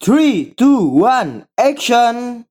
[0.00, 2.46] Three, two, one, action!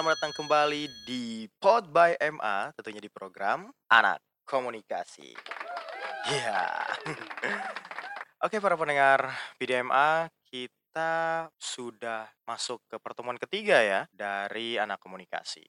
[0.00, 5.36] Selamat datang kembali di Pod by MA, tentunya di program Anak Komunikasi.
[6.24, 6.88] Ya.
[8.48, 9.28] Oke, para pendengar
[9.60, 15.68] PDMA, kita sudah masuk ke pertemuan ketiga ya dari Anak Komunikasi.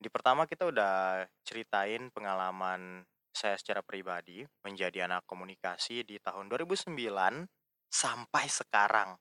[0.00, 6.96] Di pertama kita udah ceritain pengalaman saya secara pribadi menjadi anak komunikasi di tahun 2009
[7.92, 9.20] sampai sekarang.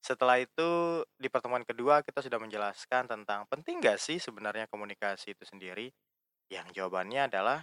[0.00, 5.44] Setelah itu di pertemuan kedua kita sudah menjelaskan tentang penting gak sih sebenarnya komunikasi itu
[5.44, 5.92] sendiri?
[6.48, 7.60] Yang jawabannya adalah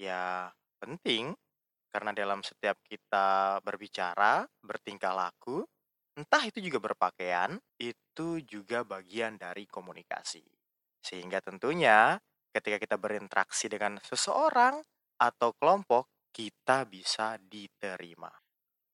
[0.00, 0.48] ya
[0.80, 1.36] penting
[1.94, 5.62] karena dalam setiap kita berbicara, bertingkah laku,
[6.18, 10.42] entah itu juga berpakaian, itu juga bagian dari komunikasi.
[10.98, 12.18] Sehingga tentunya
[12.50, 14.82] ketika kita berinteraksi dengan seseorang
[15.22, 18.30] atau kelompok, kita bisa diterima.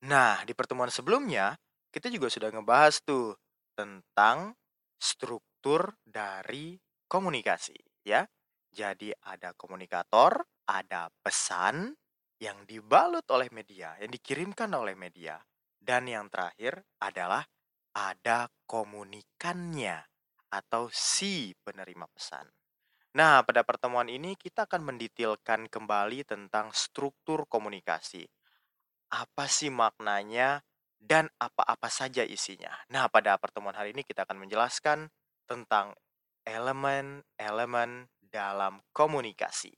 [0.05, 1.56] Nah, di pertemuan sebelumnya
[1.91, 3.34] kita juga sudah ngebahas tuh
[3.74, 4.55] tentang
[4.96, 6.78] struktur dari
[7.10, 8.24] komunikasi ya.
[8.70, 11.91] Jadi ada komunikator, ada pesan
[12.38, 15.42] yang dibalut oleh media, yang dikirimkan oleh media,
[15.74, 17.42] dan yang terakhir adalah
[17.91, 19.98] ada komunikannya
[20.55, 22.46] atau si penerima pesan.
[23.18, 28.22] Nah, pada pertemuan ini kita akan mendetailkan kembali tentang struktur komunikasi.
[29.11, 30.62] Apa sih maknanya
[31.00, 32.70] dan apa-apa saja isinya.
[32.92, 35.08] Nah, pada pertemuan hari ini kita akan menjelaskan
[35.48, 35.96] tentang
[36.44, 39.72] elemen-elemen dalam komunikasi.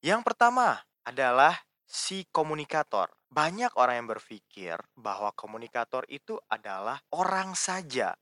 [0.00, 3.10] Yang pertama adalah si komunikator.
[3.28, 8.14] Banyak orang yang berpikir bahwa komunikator itu adalah orang saja.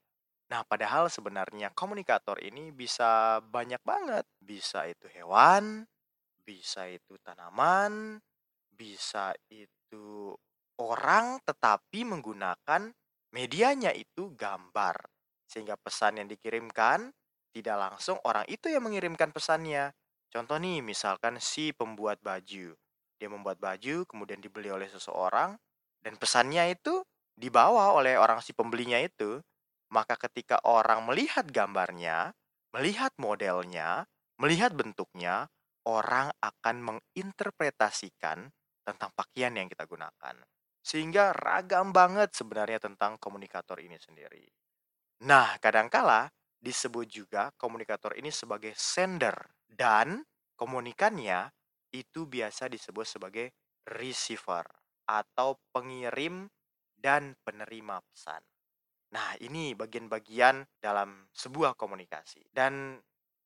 [0.50, 4.26] Nah, padahal sebenarnya komunikator ini bisa banyak banget.
[4.42, 5.86] Bisa itu hewan,
[6.42, 8.18] bisa itu tanaman,
[8.74, 10.34] bisa itu
[10.80, 12.88] orang tetapi menggunakan
[13.36, 14.96] medianya itu gambar.
[15.44, 17.12] Sehingga pesan yang dikirimkan
[17.52, 19.92] tidak langsung orang itu yang mengirimkan pesannya.
[20.30, 22.72] Contoh nih, misalkan si pembuat baju.
[23.18, 25.58] Dia membuat baju, kemudian dibeli oleh seseorang,
[26.00, 27.02] dan pesannya itu
[27.34, 29.42] dibawa oleh orang si pembelinya itu.
[29.90, 32.30] Maka ketika orang melihat gambarnya,
[32.70, 34.06] melihat modelnya,
[34.38, 35.50] melihat bentuknya,
[35.82, 38.54] orang akan menginterpretasikan
[38.86, 40.38] tentang pakaian yang kita gunakan.
[40.80, 44.44] Sehingga ragam banget sebenarnya tentang komunikator ini sendiri.
[45.28, 46.28] Nah, kadangkala
[46.60, 49.36] disebut juga komunikator ini sebagai sender
[49.68, 50.24] dan
[50.56, 51.48] komunikannya
[51.92, 53.52] itu biasa disebut sebagai
[53.88, 54.64] receiver
[55.08, 56.48] atau pengirim
[56.94, 58.44] dan penerima pesan.
[59.10, 62.46] Nah, ini bagian-bagian dalam sebuah komunikasi.
[62.54, 63.00] Dan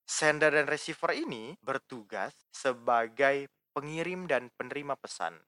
[0.04, 5.40] sender dan receiver ini bertugas sebagai pengirim dan penerima pesan.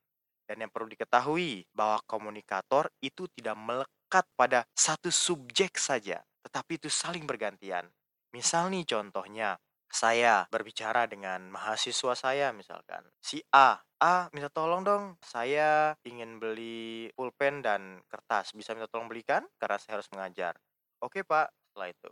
[0.47, 6.87] Dan yang perlu diketahui bahwa komunikator itu tidak melekat pada satu subjek saja, tetapi itu
[6.87, 7.91] saling bergantian.
[8.31, 9.59] Misal nih contohnya,
[9.91, 13.03] saya berbicara dengan mahasiswa saya misalkan.
[13.23, 18.53] Si A, A minta tolong dong, saya ingin beli pulpen dan kertas.
[18.53, 19.47] Bisa minta tolong belikan?
[19.57, 20.55] Karena saya harus mengajar.
[21.01, 22.11] Oke pak, setelah itu.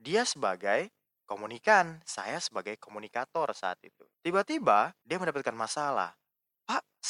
[0.00, 0.88] Dia sebagai
[1.28, 4.04] komunikan, saya sebagai komunikator saat itu.
[4.24, 6.16] Tiba-tiba dia mendapatkan masalah.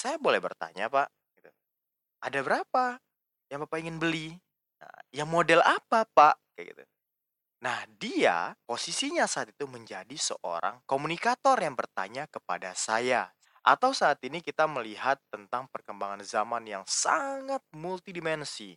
[0.04, 1.08] Saya boleh bertanya pak?
[1.32, 1.48] Gitu.
[2.20, 3.00] Ada berapa
[3.48, 4.36] yang bapak ingin beli?
[4.76, 6.36] Nah, yang model apa pak?
[6.52, 6.84] Kayak gitu.
[7.64, 13.32] Nah, dia posisinya saat itu menjadi seorang komunikator yang bertanya kepada saya.
[13.64, 18.76] Atau saat ini kita melihat tentang perkembangan zaman yang sangat multidimensi,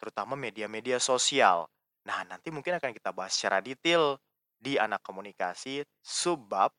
[0.00, 1.68] terutama media-media sosial.
[2.08, 4.16] Nah, nanti mungkin akan kita bahas secara detail
[4.56, 6.72] di anak komunikasi subbab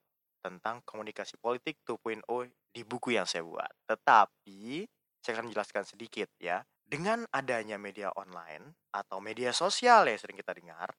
[0.43, 2.27] tentang komunikasi politik 2.0
[2.75, 3.71] di buku yang saya buat.
[3.87, 4.83] Tetapi
[5.23, 6.59] saya akan menjelaskan sedikit ya.
[6.83, 10.91] Dengan adanya media online atau media sosial yang sering kita dengar,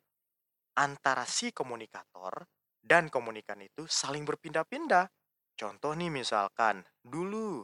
[0.81, 2.49] antara si komunikator
[2.81, 5.07] dan komunikan itu saling berpindah-pindah.
[5.55, 7.63] Contoh nih misalkan, dulu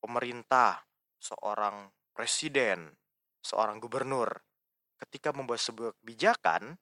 [0.00, 0.82] pemerintah,
[1.20, 2.98] seorang presiden,
[3.44, 4.42] seorang gubernur,
[4.98, 6.74] ketika membuat sebuah kebijakan,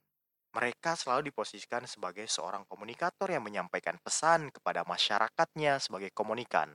[0.57, 6.73] mereka selalu diposisikan sebagai seorang komunikator yang menyampaikan pesan kepada masyarakatnya sebagai komunikan.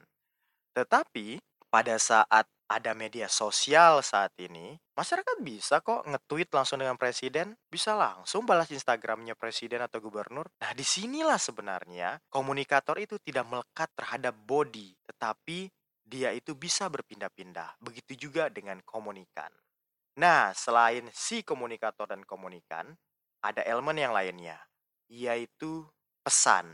[0.78, 1.42] Tetapi
[1.74, 7.98] pada saat ada media sosial saat ini, masyarakat bisa kok nge-tweet langsung dengan presiden, bisa
[7.98, 10.48] langsung balas Instagramnya presiden atau gubernur.
[10.62, 15.68] Nah, di sinilah sebenarnya komunikator itu tidak melekat terhadap body, tetapi
[16.06, 17.82] dia itu bisa berpindah-pindah.
[17.84, 19.52] Begitu juga dengan komunikan.
[20.20, 22.96] Nah, selain si komunikator dan komunikan,
[23.42, 24.58] ada elemen yang lainnya,
[25.10, 25.86] yaitu
[26.22, 26.70] pesan.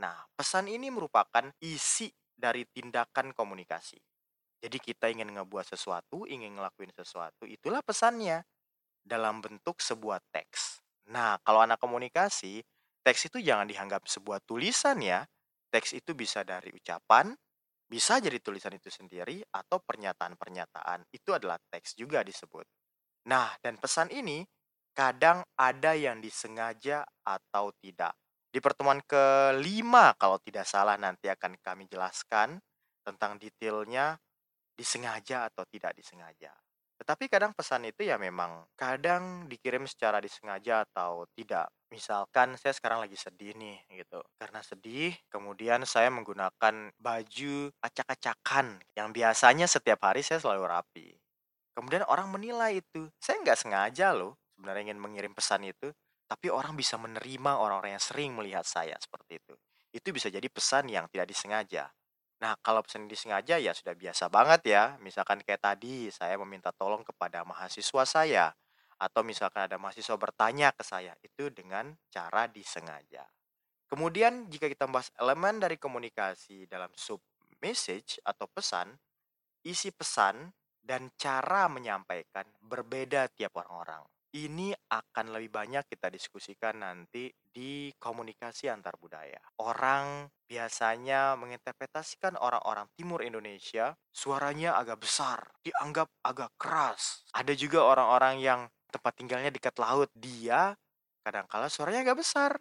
[0.00, 4.00] Nah, pesan ini merupakan isi dari tindakan komunikasi.
[4.60, 8.44] Jadi kita ingin ngebuat sesuatu, ingin ngelakuin sesuatu, itulah pesannya
[9.00, 10.84] dalam bentuk sebuah teks.
[11.08, 12.60] Nah, kalau anak komunikasi,
[13.00, 15.24] teks itu jangan dianggap sebuah tulisan ya.
[15.72, 17.32] Teks itu bisa dari ucapan,
[17.88, 21.08] bisa jadi tulisan itu sendiri, atau pernyataan-pernyataan.
[21.08, 22.68] Itu adalah teks juga disebut.
[23.32, 24.44] Nah, dan pesan ini
[25.00, 28.12] kadang ada yang disengaja atau tidak.
[28.52, 32.60] Di pertemuan kelima, kalau tidak salah nanti akan kami jelaskan
[33.00, 34.20] tentang detailnya
[34.76, 36.52] disengaja atau tidak disengaja.
[37.00, 41.72] Tetapi kadang pesan itu ya memang kadang dikirim secara disengaja atau tidak.
[41.88, 44.20] Misalkan saya sekarang lagi sedih nih gitu.
[44.36, 51.08] Karena sedih, kemudian saya menggunakan baju acak-acakan yang biasanya setiap hari saya selalu rapi.
[51.72, 53.08] Kemudian orang menilai itu.
[53.16, 55.88] Saya nggak sengaja loh sebenarnya ingin mengirim pesan itu.
[56.28, 59.56] Tapi orang bisa menerima orang-orang yang sering melihat saya seperti itu.
[59.90, 61.88] Itu bisa jadi pesan yang tidak disengaja.
[62.44, 64.84] Nah, kalau pesan disengaja ya sudah biasa banget ya.
[65.00, 68.52] Misalkan kayak tadi saya meminta tolong kepada mahasiswa saya
[69.00, 73.24] atau misalkan ada mahasiswa bertanya ke saya itu dengan cara disengaja.
[73.88, 77.18] Kemudian jika kita bahas elemen dari komunikasi dalam sub
[77.64, 78.92] message atau pesan,
[79.64, 84.04] isi pesan dan cara menyampaikan berbeda tiap orang-orang.
[84.30, 89.42] Ini akan lebih banyak kita diskusikan nanti di komunikasi antar budaya.
[89.58, 97.26] Orang biasanya menginterpretasikan orang-orang timur Indonesia suaranya agak besar, dianggap agak keras.
[97.34, 98.60] Ada juga orang-orang yang
[98.94, 100.78] tempat tinggalnya dekat laut, dia
[101.26, 102.54] kadangkala suaranya agak besar.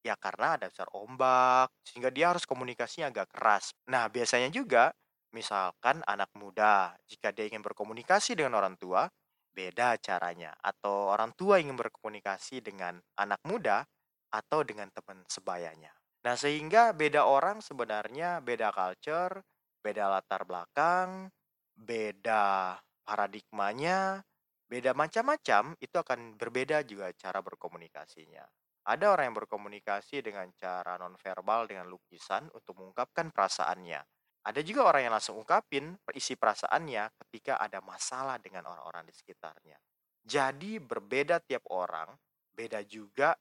[0.00, 3.76] Ya karena ada besar ombak, sehingga dia harus komunikasinya agak keras.
[3.84, 4.96] Nah, biasanya juga
[5.36, 9.12] misalkan anak muda, jika dia ingin berkomunikasi dengan orang tua,
[9.52, 13.84] beda caranya atau orang tua ingin berkomunikasi dengan anak muda
[14.32, 15.92] atau dengan teman sebayanya.
[16.24, 19.44] Nah, sehingga beda orang sebenarnya beda culture,
[19.84, 21.28] beda latar belakang,
[21.76, 24.22] beda paradigmanya,
[24.70, 28.46] beda macam-macam, itu akan berbeda juga cara berkomunikasinya.
[28.82, 34.02] Ada orang yang berkomunikasi dengan cara nonverbal dengan lukisan untuk mengungkapkan perasaannya.
[34.42, 39.78] Ada juga orang yang langsung ungkapin isi perasaannya ketika ada masalah dengan orang-orang di sekitarnya.
[40.22, 42.10] Jadi berbeda tiap orang,
[42.50, 43.34] beda juga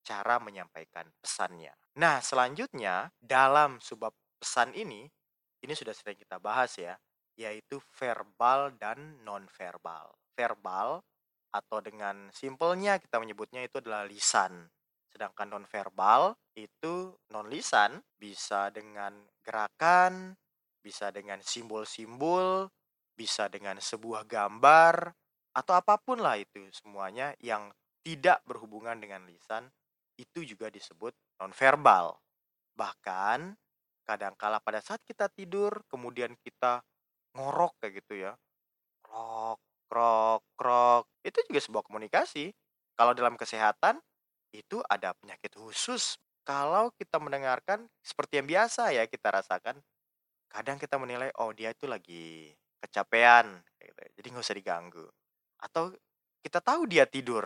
[0.00, 1.76] cara menyampaikan pesannya.
[2.00, 4.08] Nah, selanjutnya dalam sebuah
[4.40, 5.04] pesan ini,
[5.60, 6.96] ini sudah sering kita bahas ya,
[7.36, 10.16] yaitu verbal dan non-verbal.
[10.32, 11.04] Verbal
[11.52, 14.68] atau dengan simpelnya kita menyebutnya itu adalah lisan.
[15.08, 20.36] Sedangkan non-verbal itu non-lisan bisa dengan gerakan,
[20.84, 22.68] bisa dengan simbol-simbol,
[23.16, 25.10] bisa dengan sebuah gambar,
[25.56, 27.72] atau apa pun lah itu semuanya yang
[28.06, 29.66] tidak berhubungan dengan lisan,
[30.14, 31.12] itu juga disebut
[31.42, 32.14] non-verbal.
[32.78, 33.58] Bahkan
[34.06, 36.80] kadangkala pada saat kita tidur, kemudian kita
[37.36, 38.32] ngorok kayak gitu ya,
[39.04, 39.60] krok,
[39.90, 42.54] krok, krok, itu juga sebuah komunikasi.
[42.98, 44.00] Kalau dalam kesehatan,
[44.52, 46.16] itu ada penyakit khusus.
[46.44, 49.76] Kalau kita mendengarkan seperti yang biasa ya kita rasakan,
[50.48, 54.00] kadang kita menilai, oh dia itu lagi kecapean, gitu.
[54.00, 54.10] Ya.
[54.16, 55.06] jadi nggak usah diganggu.
[55.60, 55.92] Atau
[56.40, 57.44] kita tahu dia tidur,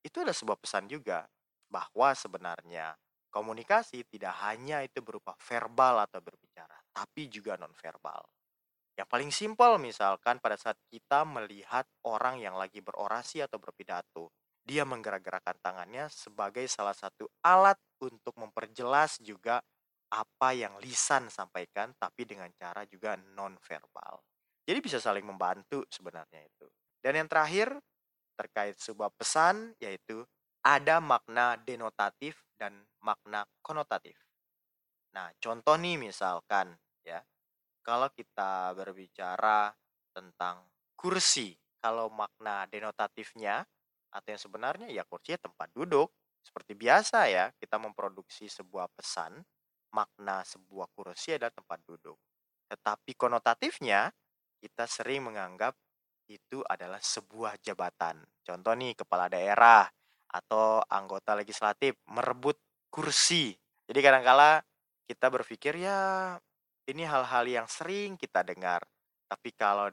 [0.00, 1.28] itu adalah sebuah pesan juga
[1.68, 2.96] bahwa sebenarnya
[3.28, 8.24] komunikasi tidak hanya itu berupa verbal atau berbicara, tapi juga non verbal.
[8.96, 14.32] Yang paling simpel misalkan pada saat kita melihat orang yang lagi berorasi atau berpidato,
[14.68, 19.64] dia menggerak-gerakkan tangannya sebagai salah satu alat untuk memperjelas juga
[20.12, 24.20] apa yang lisan sampaikan tapi dengan cara juga non verbal.
[24.68, 26.68] Jadi bisa saling membantu sebenarnya itu.
[27.00, 27.72] Dan yang terakhir
[28.36, 30.20] terkait sebuah pesan yaitu
[30.60, 34.20] ada makna denotatif dan makna konotatif.
[35.16, 37.24] Nah, contoh nih misalkan ya.
[37.80, 39.72] Kalau kita berbicara
[40.12, 43.64] tentang kursi, kalau makna denotatifnya
[44.18, 46.10] atau yang sebenarnya ya kursi tempat duduk.
[46.42, 49.38] Seperti biasa ya, kita memproduksi sebuah pesan,
[49.94, 52.16] makna sebuah kursi adalah tempat duduk.
[52.66, 54.10] Tetapi konotatifnya,
[54.58, 55.76] kita sering menganggap
[56.28, 58.20] itu adalah sebuah jabatan.
[58.42, 59.86] Contoh nih, kepala daerah
[60.28, 62.56] atau anggota legislatif merebut
[62.92, 63.56] kursi.
[63.88, 64.60] Jadi kadangkala
[65.08, 66.36] kita berpikir ya
[66.88, 68.84] ini hal-hal yang sering kita dengar.
[69.28, 69.88] Tapi kalau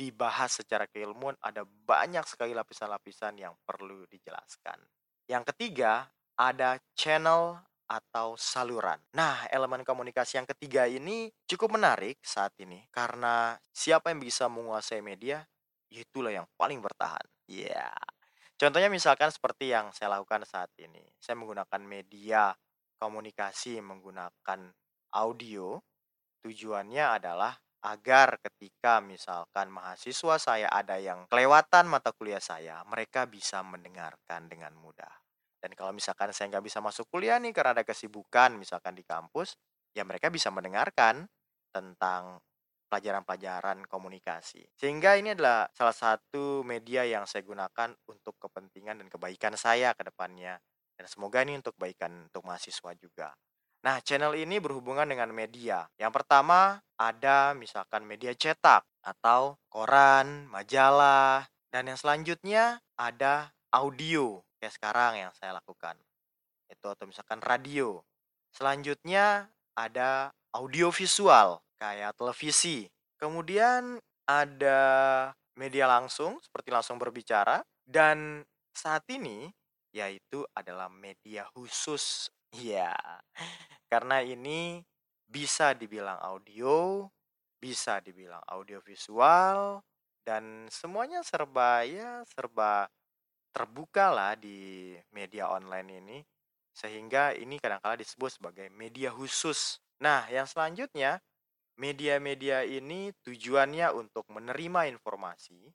[0.00, 4.80] dibahas secara keilmuan ada banyak sekali lapisan-lapisan yang perlu dijelaskan.
[5.28, 6.08] Yang ketiga,
[6.40, 8.96] ada channel atau saluran.
[9.12, 15.04] Nah, elemen komunikasi yang ketiga ini cukup menarik saat ini karena siapa yang bisa menguasai
[15.04, 15.44] media,
[15.92, 17.26] itulah yang paling bertahan.
[17.44, 17.92] Ya.
[18.56, 21.04] Contohnya misalkan seperti yang saya lakukan saat ini.
[21.20, 22.56] Saya menggunakan media
[22.96, 24.72] komunikasi menggunakan
[25.12, 25.76] audio.
[26.40, 33.64] Tujuannya adalah agar ketika misalkan mahasiswa saya ada yang kelewatan mata kuliah saya, mereka bisa
[33.64, 35.10] mendengarkan dengan mudah.
[35.60, 39.56] Dan kalau misalkan saya nggak bisa masuk kuliah nih karena ada kesibukan misalkan di kampus,
[39.92, 41.28] ya mereka bisa mendengarkan
[41.72, 42.40] tentang
[42.90, 44.66] pelajaran-pelajaran komunikasi.
[44.74, 50.02] Sehingga ini adalah salah satu media yang saya gunakan untuk kepentingan dan kebaikan saya ke
[50.02, 50.58] depannya.
[50.98, 53.30] Dan semoga ini untuk kebaikan untuk mahasiswa juga.
[53.80, 55.88] Nah, channel ini berhubungan dengan media.
[55.96, 64.76] Yang pertama ada misalkan media cetak atau koran, majalah, dan yang selanjutnya ada audio kayak
[64.76, 65.96] sekarang yang saya lakukan.
[66.68, 68.04] Itu atau misalkan radio.
[68.52, 72.84] Selanjutnya ada audio visual kayak televisi.
[73.16, 73.96] Kemudian
[74.28, 74.80] ada
[75.56, 78.44] media langsung seperti langsung berbicara dan
[78.76, 79.48] saat ini
[79.90, 82.94] yaitu adalah media khusus Iya,
[83.86, 84.82] karena ini
[85.30, 87.06] bisa dibilang audio,
[87.62, 89.78] bisa dibilang audio visual,
[90.26, 92.90] dan semuanya serba ya serba
[93.54, 96.18] terbuka lah di media online ini,
[96.74, 99.78] sehingga ini kadang-kala disebut sebagai media khusus.
[100.02, 101.22] Nah, yang selanjutnya,
[101.78, 105.70] media-media ini tujuannya untuk menerima informasi,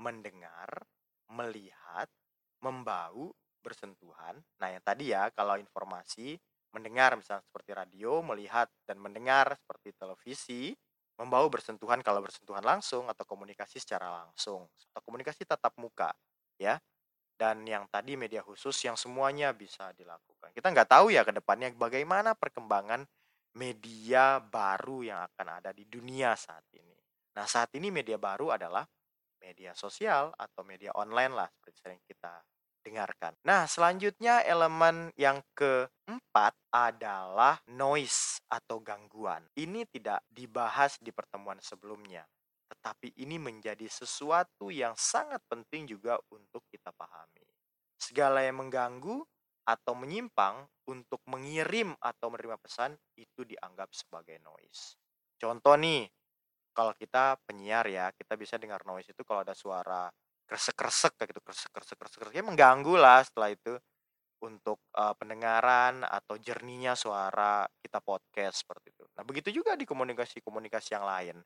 [0.00, 0.84] mendengar,
[1.32, 2.08] melihat,
[2.64, 4.38] membau, bersentuhan.
[4.60, 6.38] Nah, yang tadi ya, kalau informasi,
[6.72, 10.72] mendengar misalnya seperti radio, melihat dan mendengar seperti televisi,
[11.18, 16.14] membawa bersentuhan kalau bersentuhan langsung atau komunikasi secara langsung atau komunikasi tatap muka,
[16.60, 16.78] ya.
[17.38, 20.50] Dan yang tadi media khusus yang semuanya bisa dilakukan.
[20.50, 23.06] Kita nggak tahu ya ke depannya bagaimana perkembangan
[23.54, 26.98] media baru yang akan ada di dunia saat ini.
[27.38, 28.82] Nah, saat ini media baru adalah
[29.38, 32.42] media sosial atau media online lah seperti sering kita
[32.88, 33.36] dengarkan.
[33.44, 39.44] Nah, selanjutnya elemen yang keempat adalah noise atau gangguan.
[39.52, 42.24] Ini tidak dibahas di pertemuan sebelumnya,
[42.72, 47.44] tetapi ini menjadi sesuatu yang sangat penting juga untuk kita pahami.
[48.00, 49.20] Segala yang mengganggu
[49.68, 54.96] atau menyimpang untuk mengirim atau menerima pesan itu dianggap sebagai noise.
[55.36, 56.08] Contoh nih,
[56.72, 60.08] kalau kita penyiar ya, kita bisa dengar noise itu kalau ada suara
[60.48, 63.76] kresek-kresek kayak gitu kresek-kresek kresek ya mengganggu lah setelah itu
[64.42, 69.04] untuk uh, pendengaran atau jernihnya suara kita podcast seperti itu.
[69.18, 71.36] Nah, begitu juga di komunikasi-komunikasi yang lain.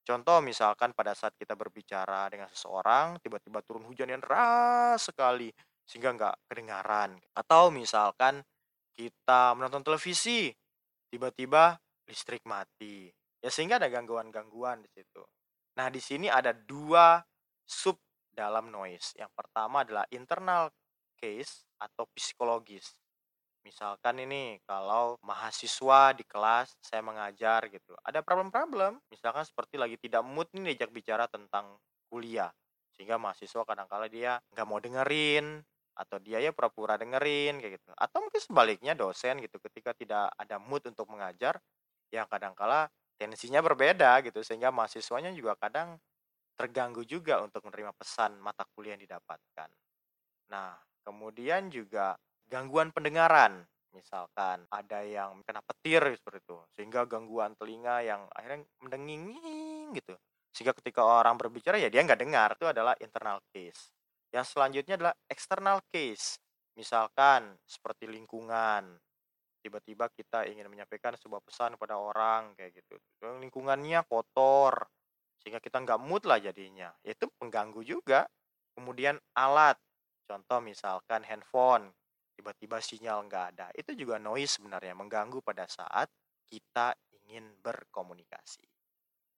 [0.00, 5.52] Contoh misalkan pada saat kita berbicara dengan seseorang, tiba-tiba turun hujan yang deras sekali
[5.84, 7.20] sehingga nggak kedengaran.
[7.36, 8.40] Atau misalkan
[8.96, 10.48] kita menonton televisi,
[11.12, 11.76] tiba-tiba
[12.08, 13.12] listrik mati.
[13.44, 15.20] Ya sehingga ada gangguan-gangguan di situ.
[15.76, 17.20] Nah, di sini ada dua
[17.68, 18.00] sub
[18.38, 19.18] dalam noise.
[19.18, 20.70] Yang pertama adalah internal
[21.18, 22.94] case atau psikologis.
[23.66, 30.22] Misalkan ini kalau mahasiswa di kelas saya mengajar gitu, ada problem-problem, misalkan seperti lagi tidak
[30.22, 31.74] mood nih diajak bicara tentang
[32.06, 32.54] kuliah,
[32.94, 35.60] sehingga mahasiswa kadang-kala dia nggak mau dengerin
[35.98, 37.90] atau dia ya pura-pura dengerin kayak gitu.
[37.98, 41.58] Atau mungkin sebaliknya dosen gitu ketika tidak ada mood untuk mengajar,
[42.14, 45.98] yang kadang-kala tensinya berbeda gitu sehingga mahasiswanya juga kadang
[46.58, 49.70] terganggu juga untuk menerima pesan mata kuliah yang didapatkan.
[50.50, 50.74] Nah,
[51.06, 52.18] kemudian juga
[52.50, 53.62] gangguan pendengaran.
[53.94, 60.12] Misalkan ada yang kena petir seperti itu, sehingga gangguan telinga yang akhirnya mendenging gitu.
[60.52, 63.94] Sehingga ketika orang berbicara ya dia nggak dengar, itu adalah internal case.
[64.28, 66.36] Yang selanjutnya adalah external case.
[66.76, 69.00] Misalkan seperti lingkungan,
[69.64, 73.00] tiba-tiba kita ingin menyampaikan sebuah pesan kepada orang kayak gitu.
[73.24, 74.84] Lingkungannya kotor,
[75.40, 76.90] sehingga kita nggak mood lah jadinya.
[77.02, 78.26] Itu pengganggu juga.
[78.74, 79.74] Kemudian alat,
[80.26, 81.90] contoh misalkan handphone,
[82.38, 83.66] tiba-tiba sinyal nggak ada.
[83.74, 86.06] Itu juga noise sebenarnya, mengganggu pada saat
[86.46, 88.62] kita ingin berkomunikasi.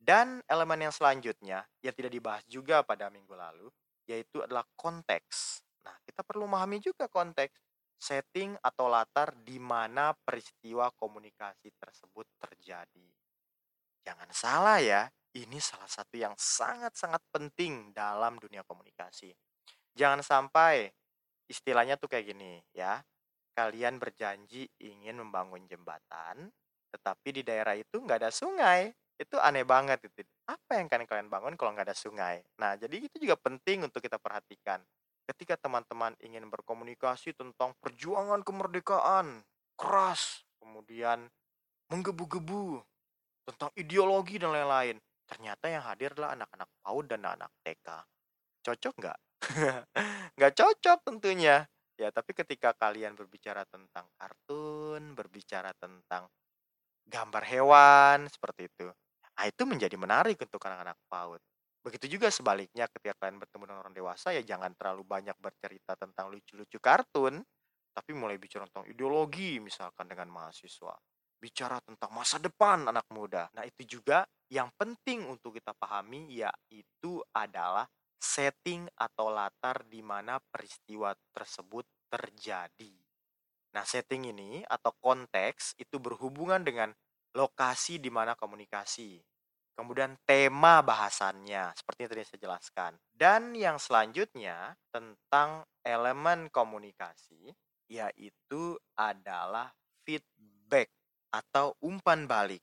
[0.01, 3.69] Dan elemen yang selanjutnya, yang tidak dibahas juga pada minggu lalu,
[4.09, 5.61] yaitu adalah konteks.
[5.85, 7.61] Nah, kita perlu memahami juga konteks
[8.01, 13.09] setting atau latar di mana peristiwa komunikasi tersebut terjadi.
[14.01, 15.05] Jangan salah ya,
[15.37, 19.31] ini salah satu yang sangat-sangat penting dalam dunia komunikasi.
[19.95, 20.91] Jangan sampai
[21.47, 23.03] istilahnya tuh kayak gini ya.
[23.55, 26.49] Kalian berjanji ingin membangun jembatan,
[26.91, 28.91] tetapi di daerah itu nggak ada sungai.
[29.21, 30.25] Itu aneh banget itu.
[30.49, 32.41] Apa yang kalian kalian bangun kalau nggak ada sungai?
[32.57, 34.81] Nah, jadi itu juga penting untuk kita perhatikan.
[35.29, 39.45] Ketika teman-teman ingin berkomunikasi tentang perjuangan kemerdekaan,
[39.77, 41.29] keras, kemudian
[41.93, 42.81] menggebu-gebu
[43.45, 44.97] tentang ideologi dan lain-lain.
[45.31, 47.89] Ternyata yang hadir adalah anak-anak PAUD dan anak TK.
[48.67, 49.19] Cocok nggak?
[50.37, 51.57] nggak cocok tentunya.
[51.95, 56.27] Ya, tapi ketika kalian berbicara tentang kartun, berbicara tentang
[57.07, 58.89] gambar hewan, seperti itu.
[59.37, 61.43] Nah, itu menjadi menarik untuk anak-anak PAUD.
[61.81, 66.29] Begitu juga sebaliknya ketika kalian bertemu dengan orang dewasa ya jangan terlalu banyak bercerita tentang
[66.29, 67.41] lucu-lucu kartun,
[67.95, 70.93] tapi mulai bicara tentang ideologi misalkan dengan mahasiswa.
[71.41, 73.49] Bicara tentang masa depan anak muda.
[73.57, 77.89] Nah, itu juga yang penting untuk kita pahami yaitu adalah
[78.21, 82.93] setting atau latar di mana peristiwa tersebut terjadi.
[83.73, 86.93] Nah, setting ini atau konteks itu berhubungan dengan
[87.33, 89.23] lokasi di mana komunikasi.
[89.73, 92.93] Kemudian tema bahasannya, seperti yang tadi saya jelaskan.
[93.09, 97.49] Dan yang selanjutnya tentang elemen komunikasi,
[97.89, 99.73] yaitu adalah
[100.05, 100.60] feedback
[101.31, 102.63] atau umpan balik.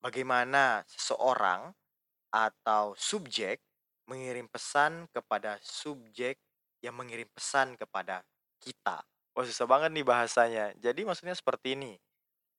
[0.00, 1.72] Bagaimana seseorang
[2.32, 3.60] atau subjek
[4.08, 6.40] mengirim pesan kepada subjek
[6.80, 8.24] yang mengirim pesan kepada
[8.62, 9.04] kita.
[9.36, 10.72] Wah, susah banget nih bahasanya.
[10.80, 11.94] Jadi maksudnya seperti ini.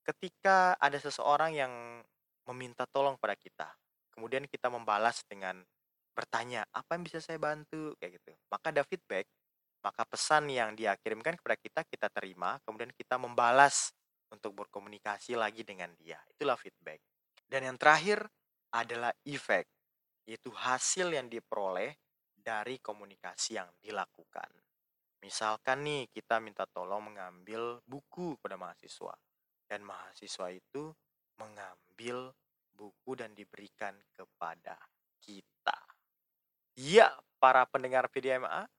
[0.05, 1.73] Ketika ada seseorang yang
[2.49, 3.67] meminta tolong pada kita,
[4.15, 5.61] kemudian kita membalas dengan
[6.17, 8.31] bertanya, "Apa yang bisa saya bantu?" kayak gitu.
[8.49, 9.29] Maka ada feedback,
[9.85, 13.93] maka pesan yang dia kirimkan kepada kita kita terima, kemudian kita membalas
[14.29, 16.17] untuk berkomunikasi lagi dengan dia.
[16.29, 17.01] Itulah feedback.
[17.49, 18.25] Dan yang terakhir
[18.69, 19.69] adalah effect
[20.29, 21.97] yaitu hasil yang diperoleh
[22.37, 24.45] dari komunikasi yang dilakukan.
[25.25, 29.17] Misalkan nih kita minta tolong mengambil buku pada mahasiswa
[29.65, 30.93] dan mahasiswa itu
[31.41, 32.29] mengambil
[32.77, 34.77] buku dan diberikan kepada
[35.19, 35.75] kita.
[36.79, 38.69] Ya, para pendengar PDMA,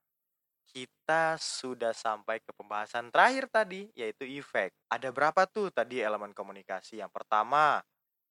[0.70, 4.72] kita sudah sampai ke pembahasan terakhir tadi, yaitu efek.
[4.86, 7.02] Ada berapa tuh tadi elemen komunikasi?
[7.02, 7.82] Yang pertama,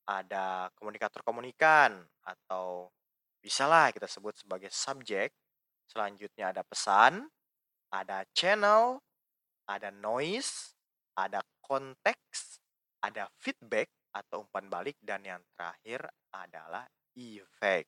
[0.08, 2.90] ada komunikator komunikan atau
[3.40, 5.32] Bisalah kita sebut sebagai subjek.
[5.88, 7.32] Selanjutnya ada pesan,
[7.88, 9.00] ada channel,
[9.64, 10.76] ada noise,
[11.16, 12.60] ada konteks,
[13.00, 16.04] ada feedback atau umpan balik, dan yang terakhir
[16.36, 17.88] adalah effect.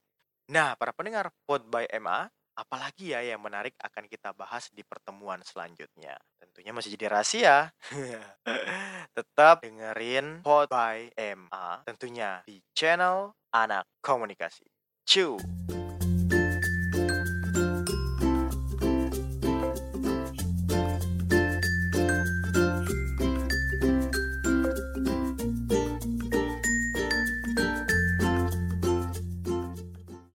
[0.52, 5.40] Nah, para pendengar Pod by MA, apalagi ya yang menarik akan kita bahas di pertemuan
[5.46, 6.20] selanjutnya.
[6.38, 7.72] Tentunya masih jadi rahasia.
[9.18, 14.72] Tetap dengerin Pod by MA tentunya di channel Anak Komunikasi.
[15.12, 15.81] 就。